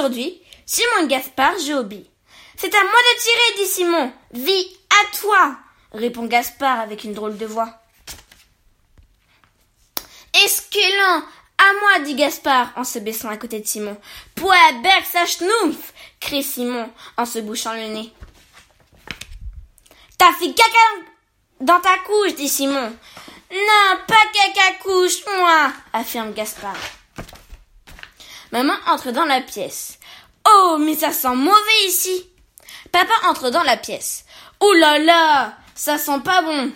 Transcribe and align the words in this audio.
Aujourd'hui, 0.00 0.40
Simon 0.64 1.08
Gaspard 1.08 1.56
billes. 1.84 2.10
C'est 2.56 2.74
à 2.74 2.82
moi 2.82 2.90
de 2.90 3.20
tirer, 3.20 3.58
dit 3.58 3.70
Simon. 3.70 4.12
Vie 4.32 4.78
à 4.88 5.16
toi, 5.18 5.58
répond 5.92 6.24
Gaspard 6.24 6.80
avec 6.80 7.04
une 7.04 7.12
drôle 7.12 7.36
de 7.36 7.44
voix. 7.44 7.68
Esquelin, 10.42 11.22
à 11.58 11.72
moi, 11.80 11.98
dit 12.06 12.14
Gaspard 12.14 12.72
en 12.76 12.84
se 12.84 12.98
baissant 12.98 13.28
à 13.28 13.36
côté 13.36 13.60
de 13.60 13.66
Simon. 13.66 13.94
Poids, 14.36 14.72
berg, 14.82 15.04
sa 15.04 15.26
crie 16.18 16.42
Simon 16.42 16.88
en 17.18 17.26
se 17.26 17.40
bouchant 17.40 17.74
le 17.74 17.88
nez. 17.88 18.10
T'as 20.16 20.32
fait 20.32 20.54
caca 20.54 21.10
dans 21.60 21.80
ta 21.80 21.98
couche, 22.06 22.36
dit 22.36 22.48
Simon. 22.48 22.96
Non, 23.52 23.98
pas 24.08 24.30
caca 24.32 24.78
couche, 24.82 25.26
moi, 25.26 25.70
affirme 25.92 26.32
Gaspard. 26.32 26.99
Maman 28.52 28.74
entre 28.88 29.12
dans 29.12 29.24
la 29.24 29.40
pièce. 29.40 29.98
Oh, 30.48 30.76
mais 30.80 30.96
ça 30.96 31.12
sent 31.12 31.34
mauvais 31.34 31.86
ici. 31.86 32.28
Papa 32.92 33.12
entre 33.28 33.50
dans 33.50 33.62
la 33.62 33.76
pièce. 33.76 34.24
Oh 34.60 34.72
là 34.74 34.98
là, 34.98 35.56
ça 35.74 35.98
sent 35.98 36.20
pas 36.24 36.42
bon. 36.42 36.72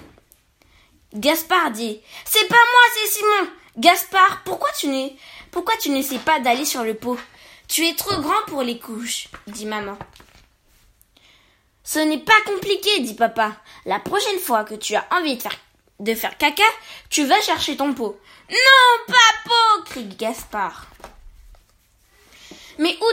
Gaspard 1.14 1.70
dit 1.70 2.00
C'est 2.24 2.48
pas 2.48 2.54
moi, 2.54 2.82
c'est 2.94 3.10
Simon. 3.10 3.50
Gaspard, 3.76 4.42
pourquoi 4.44 4.70
tu 4.78 4.88
n'es 4.88 5.16
pourquoi 5.54 5.76
tu 5.76 5.90
n'essaies 5.90 6.18
pas 6.18 6.40
d'aller 6.40 6.64
sur 6.64 6.82
le 6.82 6.94
pot? 6.94 7.16
Tu 7.68 7.86
es 7.86 7.94
trop 7.94 8.20
grand 8.20 8.42
pour 8.48 8.62
les 8.62 8.80
couches, 8.80 9.28
dit 9.46 9.66
maman. 9.66 9.96
Ce 11.84 12.00
n'est 12.00 12.18
pas 12.18 12.40
compliqué, 12.44 12.98
dit 13.00 13.14
papa. 13.14 13.52
La 13.86 14.00
prochaine 14.00 14.40
fois 14.40 14.64
que 14.64 14.74
tu 14.74 14.96
as 14.96 15.06
envie 15.12 15.36
de 15.36 15.42
faire, 15.42 15.56
de 16.00 16.14
faire 16.14 16.36
caca, 16.38 16.64
tu 17.08 17.24
vas 17.24 17.40
chercher 17.40 17.76
ton 17.76 17.94
pot. 17.94 18.18
Non, 18.50 19.04
pas 19.06 19.14
pot 19.44 19.84
crie 19.84 20.06
Gaspard. 20.06 20.86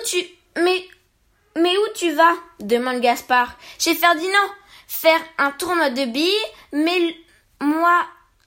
Tu 0.05 0.25
mais 0.57 0.87
mais 1.55 1.77
où 1.77 1.93
tu 1.95 2.11
vas? 2.11 2.35
demande 2.59 3.01
Gaspard. 3.01 3.57
Chez 3.79 3.95
Ferdinand. 3.95 4.49
Faire 4.87 5.21
un 5.37 5.51
tournoi 5.51 5.89
de 5.89 6.05
billes, 6.05 6.47
mais 6.73 7.15
moi 7.61 8.05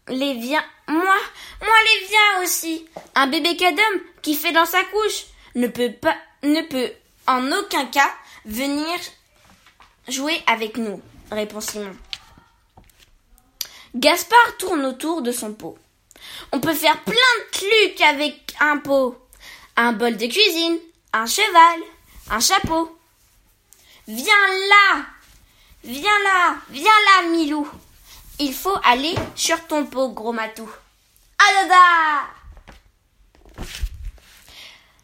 les 0.08 0.34
viens 0.34 0.64
moi 0.88 1.16
moi 1.61 1.77
les 1.84 2.06
viens 2.06 2.42
aussi. 2.42 2.86
Un 3.14 3.27
bébé 3.27 3.56
cadom 3.56 3.83
qui 4.22 4.34
fait 4.34 4.52
dans 4.52 4.66
sa 4.66 4.83
couche 4.84 5.27
ne 5.55 5.66
peut 5.66 5.92
pas 5.92 6.16
ne 6.42 6.61
peut 6.62 6.92
en 7.27 7.50
aucun 7.52 7.86
cas 7.86 8.11
venir 8.44 8.98
jouer 10.08 10.42
avec 10.46 10.77
nous, 10.77 11.00
répond 11.30 11.61
Simon. 11.61 11.96
Gaspard 13.94 14.56
tourne 14.58 14.84
autour 14.84 15.22
de 15.22 15.33
son 15.33 15.55
pot. 15.55 15.78
On 16.52 16.61
peut 16.61 16.74
faire 16.74 17.00
plein 17.05 17.14
de 17.14 17.50
trucs 17.52 18.00
avec 18.02 18.55
un 18.61 18.78
pot. 18.78 19.16
Un 19.77 19.92
bol 19.92 20.16
de 20.16 20.27
cuisine, 20.27 20.78
un 21.15 21.27
cheval, 21.27 21.81
un 22.31 22.41
chapeau. 22.41 22.98
Viens 24.09 24.48
là 24.69 25.07
Viens 25.84 26.19
là 26.25 26.57
Viens 26.70 26.83
là, 26.83 27.29
Milou 27.29 27.67
Il 28.41 28.53
faut 28.53 28.77
aller 28.83 29.15
sur 29.37 29.65
ton 29.67 29.87
pot, 29.87 30.09
gros 30.09 30.33
matou. 30.33 30.69
Adada 31.39 32.27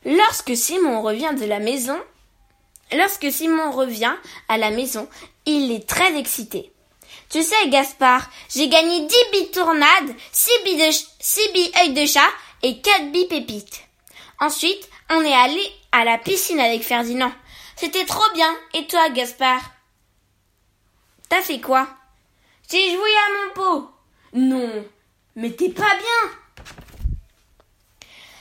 Lorsque 0.05 0.57
Simon 0.57 1.01
revient 1.03 1.35
de 1.39 1.45
la 1.45 1.61
maison, 1.61 1.99
lorsque 2.93 3.31
Simon 3.31 3.71
revient 3.71 4.15
à 4.49 4.59
la 4.59 4.71
maison, 4.71 5.09
il 5.47 5.71
est 5.71 5.87
très 5.87 6.19
excité. 6.19 6.73
Tu 7.29 7.43
sais, 7.43 7.69
Gaspard, 7.69 8.29
j'ai 8.49 8.69
gagné 8.69 9.07
dix 9.07 9.31
billes 9.31 9.51
tournades, 9.51 10.15
six 10.33 10.59
billes, 10.65 10.79
de, 10.79 10.91
six 11.21 11.53
billes 11.53 11.71
œil 11.81 11.93
de 11.93 12.07
chat 12.07 12.31
et 12.63 12.81
quatre 12.81 13.13
billes 13.13 13.29
pépites. 13.29 13.83
Ensuite, 14.41 14.89
on 15.11 15.21
est 15.21 15.35
allé 15.35 15.80
à 15.93 16.05
la 16.05 16.19
piscine 16.19 16.61
avec 16.61 16.83
Ferdinand. 16.83 17.33
C'était 17.77 18.05
trop 18.05 18.31
bien. 18.35 18.55
Et 18.75 18.87
toi, 18.87 19.09
Gaspard? 19.11 19.63
T'as 21.29 21.43
fait 21.43 21.61
quoi? 21.61 21.89
J'ai 22.71 22.95
joué 22.95 23.11
à 23.11 23.47
mon 23.47 23.55
pot. 23.55 23.91
Non, 24.33 24.85
mais 25.37 25.51
t'es 25.51 25.71
pas 25.71 25.83
bien. 25.97 26.31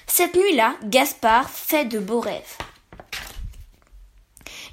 Cette 0.06 0.35
nuit-là, 0.35 0.75
Gaspard 0.84 1.50
fait 1.50 1.85
de 1.85 2.00
beaux 2.00 2.19
rêves. 2.19 2.57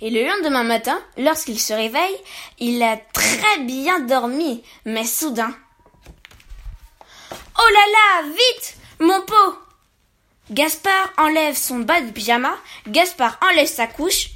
Et 0.01 0.11
le 0.11 0.27
lendemain 0.27 0.65
matin, 0.65 1.01
lorsqu'il 1.17 1.59
se 1.59 1.73
réveille, 1.73 2.17
il 2.59 2.83
a 2.83 2.97
très 2.97 3.59
bien 3.61 4.01
dormi, 4.01 4.63
mais 4.85 5.05
soudain. 5.05 5.55
Oh 7.59 7.69
là 7.73 7.87
là, 7.93 8.29
vite 8.29 8.77
Mon 9.01 9.21
pot 9.23 9.59
Gaspard 10.51 11.13
enlève 11.19 11.57
son 11.57 11.81
bas 11.81 12.01
de 12.01 12.11
pyjama, 12.13 12.57
Gaspard 12.87 13.39
enlève 13.51 13.67
sa 13.67 13.87
couche. 13.89 14.31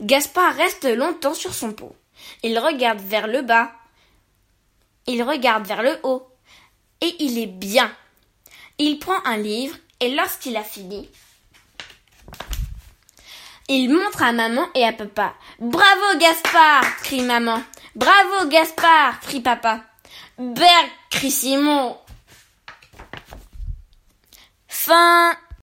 Gaspard 0.00 0.54
reste 0.54 0.84
longtemps 0.84 1.34
sur 1.34 1.54
son 1.54 1.72
pot. 1.72 1.96
Il 2.42 2.58
regarde 2.58 3.00
vers 3.00 3.26
le 3.26 3.40
bas. 3.40 3.72
Il 5.06 5.22
regarde 5.22 5.66
vers 5.66 5.82
le 5.82 5.98
haut. 6.02 6.28
Et 7.00 7.16
il 7.20 7.38
est 7.38 7.46
bien. 7.46 7.90
Il 8.78 8.98
prend 8.98 9.24
un 9.24 9.38
livre 9.38 9.76
et 10.00 10.14
lorsqu'il 10.14 10.56
a 10.56 10.62
fini, 10.62 11.08
il 13.68 13.88
montre 13.88 14.22
à 14.22 14.32
maman 14.32 14.66
et 14.74 14.84
à 14.84 14.92
papa. 14.92 15.34
Bravo 15.58 16.18
Gaspard 16.18 16.96
crie 16.98 17.22
maman. 17.22 17.62
Bravo 17.94 18.48
Gaspard 18.48 19.20
crie 19.20 19.40
papa. 19.40 19.80
Berg 20.38 20.90
crie 21.10 21.30
Simon. 21.30 21.96
分。 24.86 25.45